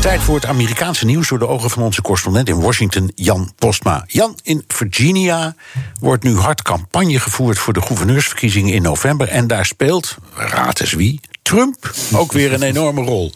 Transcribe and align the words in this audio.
Tijd 0.00 0.20
voor 0.20 0.34
het 0.34 0.46
Amerikaanse 0.46 1.04
nieuws 1.04 1.28
door 1.28 1.38
de 1.38 1.48
ogen 1.48 1.70
van 1.70 1.82
onze 1.82 2.02
correspondent 2.02 2.48
in 2.48 2.60
Washington, 2.60 3.12
Jan 3.14 3.52
Postma. 3.56 4.04
Jan, 4.06 4.38
in 4.42 4.64
Virginia 4.68 5.54
wordt 6.00 6.22
nu 6.24 6.36
hard 6.36 6.62
campagne 6.62 7.20
gevoerd 7.20 7.58
voor 7.58 7.72
de 7.72 7.82
gouverneursverkiezingen 7.82 8.74
in 8.74 8.82
november. 8.82 9.28
En 9.28 9.46
daar 9.46 9.66
speelt, 9.66 10.16
raad 10.34 10.80
eens 10.80 10.92
wie, 10.92 11.20
Trump 11.42 11.94
ook 12.12 12.32
weer 12.32 12.52
een 12.52 12.62
enorme 12.62 13.02
rol. 13.02 13.32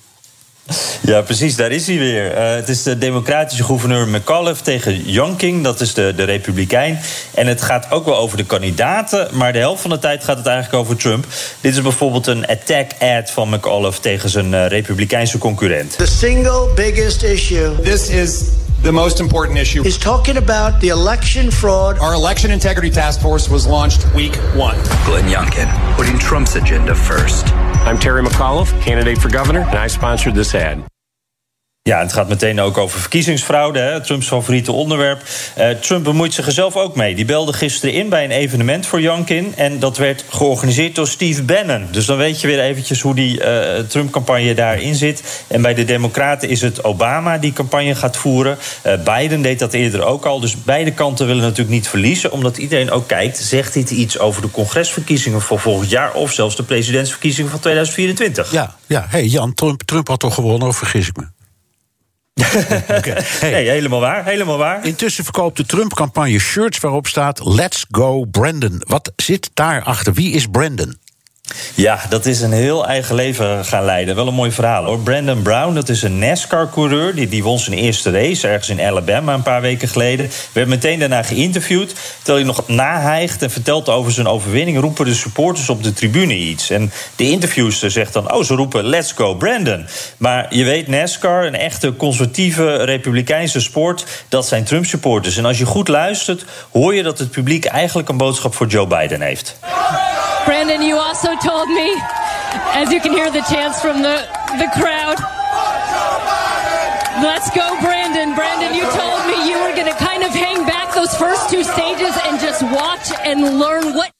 Ja, 1.01 1.21
precies, 1.21 1.57
daar 1.57 1.71
is 1.71 1.87
hij 1.87 1.99
weer. 1.99 2.33
Uh, 2.33 2.55
het 2.55 2.69
is 2.69 2.83
de 2.83 2.99
democratische 2.99 3.65
gouverneur 3.65 4.09
McAuliffe 4.09 4.63
tegen 4.63 5.11
Youngkin, 5.11 5.63
dat 5.63 5.81
is 5.81 5.95
de, 5.95 6.13
de 6.17 6.25
republikein. 6.25 7.01
En 7.35 7.47
het 7.47 7.63
gaat 7.63 7.91
ook 7.91 8.05
wel 8.05 8.17
over 8.17 8.37
de 8.37 8.45
kandidaten, 8.45 9.29
maar 9.33 9.53
de 9.53 9.59
helft 9.59 9.81
van 9.81 9.91
de 9.91 9.99
tijd 9.99 10.25
gaat 10.25 10.37
het 10.37 10.47
eigenlijk 10.47 10.85
over 10.85 10.97
Trump. 10.97 11.27
Dit 11.61 11.75
is 11.75 11.83
bijvoorbeeld 11.83 12.27
een 12.27 12.47
attack-ad 12.47 13.31
van 13.31 13.49
McAuliffe 13.49 14.01
tegen 14.01 14.31
zijn 14.31 14.53
uh, 14.53 14.67
republikeinse 14.67 15.39
concurrent. 15.39 15.97
The 15.97 16.07
single 16.07 16.69
biggest 16.75 17.23
issue. 17.23 17.81
This 17.81 18.09
is 18.09 18.41
the 18.83 18.93
most 18.93 19.21
important 19.21 19.59
issue. 19.59 19.83
Is 19.85 19.97
talking 19.97 20.37
about 20.37 20.81
the 20.81 20.89
election 20.89 21.51
fraud. 21.51 21.99
Our 21.99 22.15
election 22.15 22.51
integrity 22.51 22.91
task 22.91 23.21
force 23.21 23.49
was 23.49 23.67
launched 23.67 24.13
week 24.15 24.35
one. 24.55 24.77
Glenn 25.05 25.29
Youngkin, 25.29 25.97
putting 25.97 26.19
Trump's 26.19 26.57
agenda 26.57 26.95
first. 26.95 27.47
I'm 27.87 27.99
Terry 27.99 28.23
McAuliffe, 28.23 28.81
candidate 28.83 29.19
for 29.19 29.29
governor, 29.29 29.61
and 29.61 29.79
I 29.79 29.87
sponsored 29.87 30.35
this 30.35 30.55
ad. 30.55 30.92
Ja, 31.85 32.01
het 32.01 32.13
gaat 32.13 32.29
meteen 32.29 32.61
ook 32.61 32.79
over 32.79 33.01
verkiezingsfraude, 33.01 33.79
hè, 33.79 34.01
Trumps 34.01 34.27
favoriete 34.27 34.73
onderwerp. 34.73 35.23
Uh, 35.59 35.71
Trump 35.71 36.05
bemoeit 36.05 36.35
zich 36.35 36.47
er 36.47 36.53
zelf 36.53 36.77
ook 36.77 36.97
mee. 36.97 37.15
Die 37.15 37.25
belde 37.25 37.53
gisteren 37.53 37.95
in 37.95 38.09
bij 38.09 38.25
een 38.25 38.31
evenement 38.31 38.87
voor 38.87 39.01
Youngkin. 39.01 39.53
En 39.57 39.79
dat 39.79 39.97
werd 39.97 40.25
georganiseerd 40.29 40.95
door 40.95 41.09
Steve 41.09 41.43
Bannon. 41.43 41.89
Dus 41.91 42.07
dan 42.07 42.17
weet 42.17 42.41
je 42.41 42.47
weer 42.47 42.61
eventjes 42.61 43.01
hoe 43.01 43.15
die 43.15 43.41
uh, 43.41 43.79
Trump-campagne 43.89 44.55
daarin 44.55 44.95
zit. 44.95 45.45
En 45.47 45.63
bij 45.63 45.75
de 45.75 45.85
Democraten 45.85 46.49
is 46.49 46.61
het 46.61 46.85
Obama 46.85 47.39
die 47.39 47.53
campagne 47.53 47.95
gaat 47.95 48.17
voeren. 48.17 48.59
Uh, 48.87 48.93
Biden 49.05 49.43
deed 49.43 49.59
dat 49.59 49.73
eerder 49.73 50.05
ook 50.05 50.27
al. 50.27 50.41
Dus 50.41 50.63
beide 50.63 50.93
kanten 50.93 51.27
willen 51.27 51.43
natuurlijk 51.43 51.71
niet 51.71 51.89
verliezen. 51.89 52.33
Omdat 52.33 52.57
iedereen 52.57 52.91
ook 52.91 53.07
kijkt, 53.09 53.39
zegt 53.39 53.73
dit 53.73 53.91
iets 53.91 54.19
over 54.19 54.43
de 54.43 54.51
congresverkiezingen 54.51 55.41
voor 55.41 55.61
volgend 55.61 55.91
jaar... 55.91 56.13
of 56.13 56.33
zelfs 56.33 56.57
de 56.57 56.63
presidentsverkiezingen 56.63 57.51
van 57.51 57.61
2024? 57.61 58.53
Ja, 58.53 58.77
ja. 58.87 59.07
hey 59.09 59.25
Jan, 59.25 59.55
Trump, 59.55 59.83
Trump 59.83 60.09
had 60.09 60.21
toch 60.21 60.35
gewonnen, 60.35 60.69
of 60.69 60.77
vergis 60.77 61.09
ik 61.09 61.17
me? 61.17 61.42
okay. 62.99 63.23
hey. 63.23 63.51
Nee, 63.51 63.69
helemaal 63.69 64.01
waar, 64.01 64.25
helemaal 64.25 64.59
waar. 64.59 64.87
Intussen 64.87 65.25
verkoopt 65.25 65.57
de 65.57 65.67
Trump-campagne 65.67 66.39
shirts 66.39 66.81
waarop 66.81 67.07
staat... 67.07 67.45
Let's 67.45 67.87
go 67.91 68.25
Brandon. 68.25 68.83
Wat 68.87 69.13
zit 69.17 69.51
daarachter? 69.55 70.13
Wie 70.13 70.33
is 70.33 70.47
Brandon? 70.47 70.99
Ja, 71.75 72.01
dat 72.09 72.27
is 72.27 72.41
een 72.41 72.53
heel 72.53 72.87
eigen 72.87 73.15
leven 73.15 73.65
gaan 73.65 73.85
leiden. 73.85 74.15
Wel 74.15 74.27
een 74.27 74.35
mooi 74.35 74.53
verhaal 74.53 74.85
hoor. 74.85 74.99
Brandon 74.99 75.43
Brown, 75.43 75.75
dat 75.75 75.89
is 75.89 76.03
een 76.03 76.19
NASCAR-coureur. 76.19 77.15
Die, 77.15 77.29
die 77.29 77.43
won 77.43 77.59
zijn 77.59 77.77
eerste 77.77 78.11
race 78.11 78.49
ergens 78.49 78.69
in 78.69 78.81
Alabama 78.81 79.35
een 79.35 79.43
paar 79.43 79.61
weken 79.61 79.89
geleden. 79.89 80.31
Werd 80.53 80.69
meteen 80.69 80.99
daarna 80.99 81.23
geïnterviewd. 81.23 81.95
Terwijl 82.17 82.37
hij 82.37 82.55
nog 82.55 82.69
nahijgt 82.69 83.43
en 83.43 83.51
vertelt 83.51 83.89
over 83.89 84.13
zijn 84.13 84.27
overwinning... 84.27 84.81
roepen 84.81 85.05
de 85.05 85.15
supporters 85.15 85.69
op 85.69 85.83
de 85.83 85.93
tribune 85.93 86.37
iets. 86.37 86.71
En 86.71 86.93
de 87.17 87.31
interviewster 87.31 87.91
zegt 87.91 88.13
dan... 88.13 88.33
oh, 88.33 88.43
ze 88.43 88.55
roepen 88.55 88.85
let's 88.85 89.13
go 89.13 89.35
Brandon. 89.35 89.87
Maar 90.17 90.55
je 90.55 90.65
weet, 90.65 90.89
NASCAR, 90.89 91.47
een 91.47 91.57
echte 91.57 91.97
conservatieve 91.97 92.77
republikeinse 92.77 93.61
sport... 93.61 94.05
dat 94.29 94.47
zijn 94.47 94.65
Trump-supporters. 94.65 95.37
En 95.37 95.45
als 95.45 95.59
je 95.59 95.67
goed 95.67 95.89
luistert, 95.89 96.45
hoor 96.73 96.95
je 96.95 97.03
dat 97.03 97.19
het 97.19 97.31
publiek... 97.31 97.65
eigenlijk 97.65 98.09
een 98.09 98.17
boodschap 98.17 98.55
voor 98.55 98.67
Joe 98.67 98.87
Biden 98.87 99.21
heeft. 99.21 99.57
Brandon, 100.63 100.87
you 100.87 100.97
also 100.97 101.35
told 101.43 101.69
me, 101.71 101.93
as 102.79 102.93
you 102.93 103.01
can 103.01 103.11
hear 103.11 103.33
the 103.33 103.43
chants 103.51 103.81
from 103.81 104.01
the, 104.01 104.17
the 104.63 104.71
crowd. 104.79 105.19
Let's 107.21 107.51
go, 107.51 107.67
Brandon. 107.81 108.37
Brandon, 108.37 108.73
you 108.73 108.83
told 108.83 109.27
me 109.27 109.51
you 109.51 109.59
were 109.59 109.75
going 109.75 109.91
to 109.91 109.99
kind 109.99 110.23
of 110.23 110.31
hang 110.31 110.65
back 110.65 110.95
those 110.95 111.17
first 111.17 111.51
two 111.51 111.65
stages 111.65 112.17
and 112.27 112.39
just 112.39 112.63
watch 112.63 113.11
and 113.25 113.59
learn 113.59 113.93
what. 113.97 114.13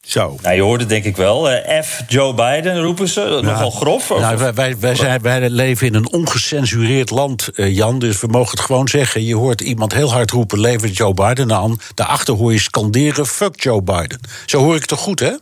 Zo. 0.00 0.36
Nou, 0.42 0.54
je 0.54 0.62
hoort 0.62 0.80
het 0.80 0.88
denk 0.88 1.04
ik 1.04 1.16
wel. 1.16 1.52
Uh, 1.52 1.82
F. 1.82 2.02
Joe 2.08 2.34
Biden 2.34 2.82
roepen 2.82 3.08
ze. 3.08 3.20
Nou, 3.20 3.42
Nogal 3.42 3.70
grof. 3.70 4.08
Nou, 4.08 4.38
wij, 4.38 4.54
wij, 4.54 4.78
wij, 4.78 4.94
zijn, 4.94 5.22
wij, 5.22 5.50
leven 5.50 5.86
in 5.86 5.94
een 5.94 6.12
ongecensureerd 6.12 7.10
land, 7.10 7.48
uh, 7.54 7.76
Jan. 7.76 7.98
Dus 7.98 8.20
we 8.20 8.26
mogen 8.26 8.50
het 8.50 8.60
gewoon 8.60 8.88
zeggen. 8.88 9.24
Je 9.24 9.36
hoort 9.36 9.60
iemand 9.60 9.92
heel 9.92 10.12
hard 10.12 10.30
roepen: 10.30 10.60
lever 10.60 10.88
Joe 10.88 11.14
Biden 11.14 11.52
aan. 11.52 11.78
Daarachter 11.94 12.34
hoor 12.34 12.52
je 12.52 12.60
scanderen: 12.60 13.26
fuck 13.26 13.62
Joe 13.62 13.82
Biden. 13.82 14.20
Zo 14.46 14.58
hoor 14.58 14.74
ik 14.74 14.80
het 14.80 14.88
toch 14.88 15.00
goed, 15.00 15.20
hè? 15.20 15.32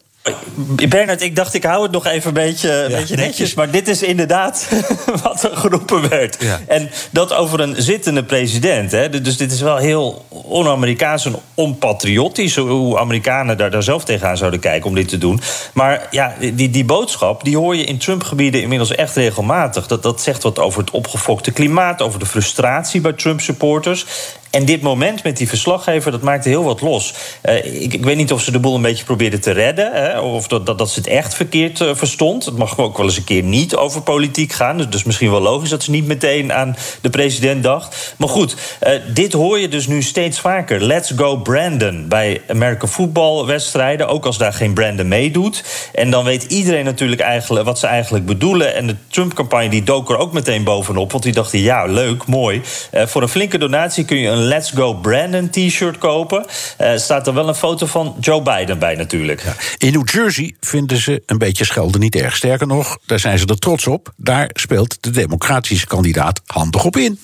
Bernard, 0.89 1.23
ik 1.23 1.37
dacht 1.37 1.55
ik 1.55 1.65
hou 1.65 1.83
het 1.83 1.93
nog 1.93 2.07
even 2.07 2.29
een 2.29 2.35
beetje, 2.35 2.73
een 2.73 2.91
ja, 2.91 2.97
beetje 2.97 3.17
netjes. 3.17 3.55
Maar 3.55 3.71
dit 3.71 3.89
is 3.89 4.03
inderdaad 4.03 4.69
wat 5.23 5.43
er 5.43 5.57
geroepen 5.57 6.09
werd. 6.09 6.37
Ja. 6.41 6.61
En 6.67 6.91
dat 7.11 7.33
over 7.33 7.61
een 7.61 7.75
zittende 7.79 8.25
president. 8.25 8.91
Hè. 8.91 9.21
Dus 9.21 9.37
dit 9.37 9.53
is 9.53 9.61
wel 9.61 9.77
heel 9.77 10.25
on-Amerikaans 10.29 11.27
en 11.27 11.37
onpatriotisch. 11.55 12.57
Hoe 12.57 12.99
Amerikanen 12.99 13.57
daar, 13.57 13.71
daar 13.71 13.83
zelf 13.83 14.05
tegenaan 14.05 14.37
zouden 14.37 14.61
kijken 14.61 14.89
om 14.89 14.95
dit 14.95 15.09
te 15.09 15.19
doen. 15.19 15.41
Maar 15.73 16.07
ja, 16.11 16.35
die, 16.53 16.71
die 16.71 16.85
boodschap 16.85 17.45
die 17.45 17.57
hoor 17.57 17.77
je 17.77 17.85
in 17.85 17.99
Trump-gebieden 17.99 18.63
inmiddels 18.63 18.95
echt 18.95 19.17
regelmatig. 19.17 19.87
Dat, 19.87 20.03
dat 20.03 20.21
zegt 20.21 20.43
wat 20.43 20.59
over 20.59 20.81
het 20.81 20.91
opgefokte 20.91 21.51
klimaat, 21.51 22.03
over 22.03 22.19
de 22.19 22.27
frustratie 22.27 23.01
bij 23.01 23.13
Trump-supporters. 23.13 24.07
En 24.55 24.65
dit 24.65 24.83
moment 24.83 25.23
met 25.23 25.37
die 25.37 25.49
verslaggever, 25.49 26.11
dat 26.11 26.23
maakte 26.23 26.49
heel 26.49 26.65
wat 26.65 26.81
los. 26.81 27.15
Uh, 27.45 27.83
ik, 27.83 27.93
ik, 27.93 28.05
weet 28.05 28.17
niet 28.17 28.33
of 28.33 28.43
ze 28.43 28.51
de 28.51 28.59
boel 28.59 28.75
een 28.75 28.83
beetje 28.83 29.05
probeerden 29.05 29.41
te 29.41 29.51
redden. 29.51 29.93
Hè, 29.93 30.21
of 30.21 30.49
dat, 30.49 30.67
dat, 30.67 30.79
dat, 30.79 30.91
ze 30.91 30.99
het 30.99 31.09
echt 31.09 31.35
verkeerd 31.35 31.81
uh, 31.81 31.95
verstond. 31.95 32.45
Het 32.45 32.57
mag 32.57 32.79
ook 32.79 32.97
wel 32.97 33.07
eens 33.07 33.17
een 33.17 33.25
keer 33.25 33.43
niet 33.43 33.77
over 33.77 34.03
politiek 34.03 34.53
gaan. 34.53 34.77
Dus, 34.77 34.89
dus 34.89 35.05
misschien 35.05 35.31
wel 35.31 35.41
logisch 35.41 35.69
dat 35.69 35.83
ze 35.83 35.91
niet 35.91 36.07
meteen 36.07 36.53
aan 36.53 36.77
de 37.01 37.11
president 37.11 37.63
dacht. 37.63 38.15
Maar 38.19 38.29
goed, 38.29 38.57
uh, 38.87 38.91
dit 39.15 39.33
hoor 39.33 39.59
je 39.59 39.69
dus 39.69 39.87
nu 39.87 40.03
steeds 40.03 40.41
vaker. 40.41 40.81
Let's 40.81 41.13
go 41.17 41.37
Brandon 41.37 42.09
bij 42.09 42.43
American 42.49 42.89
voetbalwedstrijden. 42.89 44.09
Ook 44.09 44.27
als 44.27 44.39
daar 44.39 44.53
geen 44.53 44.75
Brandon 44.75 45.09
meedoet. 45.09 45.65
En 45.95 46.11
dan 46.11 46.25
weet 46.25 46.43
iedereen 46.43 46.85
natuurlijk 46.85 47.21
eigenlijk 47.21 47.65
wat 47.65 47.79
ze 47.79 47.87
eigenlijk 47.87 48.27
bedoelen. 48.27 48.75
En 48.75 48.87
de 48.87 48.97
Trump-campagne 49.09 49.69
die 49.69 49.83
dook 49.83 50.11
er 50.11 50.17
ook 50.17 50.33
meteen 50.33 50.65
bovenop. 50.65 51.11
Want 51.13 51.25
die 51.25 51.33
dachten, 51.33 51.59
ja, 51.59 51.85
leuk, 51.85 52.27
mooi. 52.27 52.61
voor 52.93 53.23
een 53.23 53.29
flinke 53.29 53.59
donatie 53.59 54.05
kun 54.05 54.19
je 54.19 54.29
een 54.29 54.44
Let's 54.45 54.71
Go 54.71 54.95
Brandon 54.95 55.51
t-shirt 55.51 55.99
kopen. 55.99 56.47
Uh, 56.81 56.97
staat 56.97 57.27
er 57.27 57.35
wel 57.35 57.49
een 57.49 57.55
foto 57.55 57.87
van 57.87 58.17
Joe 58.21 58.43
Biden 58.43 58.79
bij 58.79 58.95
natuurlijk. 58.95 59.45
In 59.79 59.93
New 59.93 60.09
Jersey 60.09 60.55
vinden 60.61 60.97
ze 60.97 61.23
een 61.27 61.39
beetje 61.39 61.65
schelden 61.65 62.01
niet 62.01 62.17
erg. 62.17 62.37
Sterker 62.37 62.67
nog, 62.67 62.99
daar 63.07 63.19
zijn 63.19 63.39
ze 63.39 63.47
er 63.47 63.59
trots 63.59 63.87
op. 63.87 64.13
Daar 64.17 64.51
speelt 64.53 64.97
de 65.01 65.11
democratische 65.11 65.87
kandidaat 65.87 66.41
handig 66.47 66.85
op 66.85 66.97
in. 66.97 67.19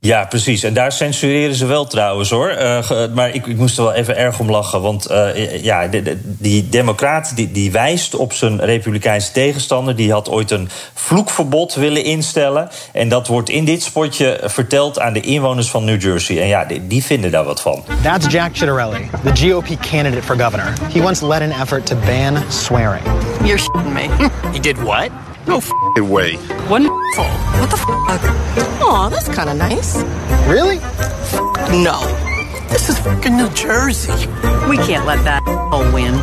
Ja, 0.00 0.24
precies. 0.24 0.62
En 0.62 0.74
daar 0.74 0.92
censureren 0.92 1.54
ze 1.54 1.66
wel 1.66 1.86
trouwens 1.86 2.30
hoor. 2.30 2.50
Uh, 2.50 2.88
maar 3.14 3.34
ik, 3.34 3.46
ik, 3.46 3.56
moest 3.56 3.78
er 3.78 3.84
wel 3.84 3.92
even 3.92 4.16
erg 4.16 4.38
om 4.38 4.50
lachen. 4.50 4.82
Want 4.82 5.10
uh, 5.10 5.62
ja, 5.62 5.86
de, 5.86 6.02
de, 6.02 6.18
die 6.22 6.68
democraat 6.68 7.36
die, 7.36 7.52
die 7.52 7.72
wijst 7.72 8.14
op 8.14 8.32
zijn 8.32 8.60
republikeinse 8.60 9.32
tegenstander. 9.32 9.96
Die 9.96 10.12
had 10.12 10.28
ooit 10.28 10.50
een 10.50 10.68
vloekverbod 10.94 11.74
willen 11.74 12.04
instellen. 12.04 12.68
En 12.92 13.08
dat 13.08 13.26
wordt 13.26 13.48
in 13.48 13.64
dit 13.64 13.82
spotje 13.82 14.40
verteld 14.44 14.98
aan 14.98 15.12
de 15.12 15.20
inwoners 15.20 15.70
van 15.70 15.84
New 15.84 16.02
Jersey. 16.02 16.40
En 16.40 16.48
ja, 16.48 16.64
die, 16.64 16.86
die 16.86 17.04
vinden 17.04 17.30
daar 17.30 17.44
wat 17.44 17.60
van. 17.60 17.84
That's 18.02 18.26
Jack 18.32 18.56
Ciattarelli, 18.56 19.10
the 19.24 19.48
GOP 19.48 19.66
candidate 19.80 20.22
for 20.22 20.36
governor. 20.36 20.72
He 20.92 21.00
once 21.00 21.26
led 21.26 21.42
an 21.42 21.60
effort 21.60 21.86
to 21.86 21.96
ban 21.96 22.36
swearing. 22.48 23.04
You're 23.44 23.58
shitting 23.58 23.92
me. 23.92 24.28
he 24.52 24.60
did 24.60 24.82
what? 24.82 25.10
No 25.48 25.62
way. 25.96 26.36
One 26.68 26.84
What 26.84 27.70
the 27.70 27.76
f***? 27.76 28.82
Aw, 28.82 29.08
that's 29.08 29.28
kind 29.28 29.48
of 29.48 29.56
nice. 29.56 29.96
Really? 30.46 30.78
No. 31.82 31.96
This 32.68 32.90
is 32.90 32.98
fucking 32.98 33.34
New 33.34 33.48
Jersey. 33.54 34.12
We 34.68 34.76
can't 34.76 35.06
let 35.06 35.24
that 35.24 35.42
all 35.72 35.90
win. 35.90 36.14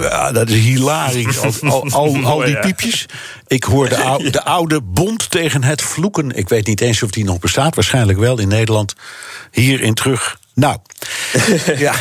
Ja, 0.00 0.32
dat 0.32 0.48
is 0.48 0.64
hilarisch. 0.64 1.38
Al, 1.38 1.52
al, 1.70 1.90
al, 1.90 2.24
al 2.32 2.38
die 2.38 2.58
piepjes. 2.58 3.06
Ik 3.46 3.64
hoor 3.64 3.88
de, 3.88 3.96
oude, 3.96 4.30
de 4.38 4.44
oude 4.44 4.80
bond 4.82 5.30
tegen 5.30 5.64
het 5.64 5.82
vloeken. 5.82 6.30
Ik 6.30 6.48
weet 6.48 6.66
niet 6.66 6.80
eens 6.80 7.02
of 7.02 7.10
die 7.10 7.24
nog 7.24 7.38
bestaat. 7.38 7.74
Waarschijnlijk 7.74 8.18
wel 8.18 8.38
in 8.38 8.48
Nederland. 8.48 8.94
Hierin 9.50 9.94
terug. 9.94 10.38
Nou, 10.54 10.76
ja. 11.76 11.94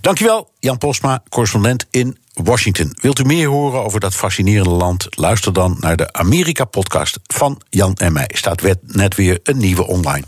Dankjewel, 0.00 0.50
Jan 0.58 0.78
Posma, 0.78 1.22
correspondent 1.28 1.86
in 1.90 2.18
Washington. 2.44 2.96
Wilt 3.00 3.18
u 3.18 3.24
meer 3.24 3.48
horen 3.48 3.84
over 3.84 4.00
dat 4.00 4.14
fascinerende 4.14 4.70
land? 4.70 5.06
Luister 5.10 5.52
dan 5.52 5.76
naar 5.80 5.96
de 5.96 6.12
Amerika-podcast 6.12 7.18
van 7.26 7.60
Jan 7.70 7.94
en 7.94 8.12
mij. 8.12 8.30
Staat 8.34 8.62
net 8.86 9.14
weer 9.14 9.40
een 9.42 9.58
nieuwe 9.58 9.86
online. 9.86 10.24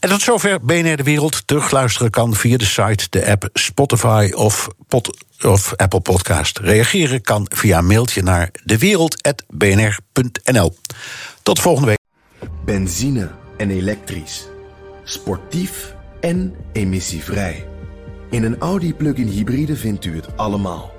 En 0.00 0.08
tot 0.08 0.22
zover 0.22 0.64
BNR 0.64 0.96
De 0.96 1.02
Wereld. 1.02 1.46
Terugluisteren 1.46 2.10
kan 2.10 2.34
via 2.34 2.56
de 2.56 2.64
site, 2.64 3.06
de 3.10 3.30
app 3.30 3.48
Spotify 3.52 4.30
of, 4.34 4.68
of 5.42 5.74
Apple 5.76 6.00
Podcast. 6.00 6.58
Reageren 6.58 7.22
kan 7.22 7.46
via 7.54 7.78
een 7.78 7.86
mailtje 7.86 8.22
naar 8.22 8.50
dewereld.bnr.nl. 8.64 10.76
Tot 11.42 11.60
volgende 11.60 11.88
week. 11.88 11.98
Benzine 12.64 13.30
en 13.56 13.70
elektrisch. 13.70 14.46
Sportief 15.04 15.94
en 16.20 16.54
emissievrij. 16.72 17.66
In 18.30 18.44
een 18.44 18.58
Audi 18.58 18.94
plug-in 18.94 19.28
hybride 19.28 19.76
vindt 19.76 20.04
u 20.04 20.16
het 20.16 20.36
allemaal. 20.36 20.98